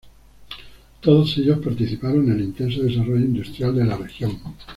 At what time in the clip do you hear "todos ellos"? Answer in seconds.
0.99-1.59